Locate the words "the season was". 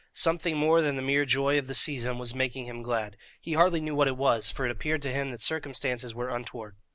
1.67-2.33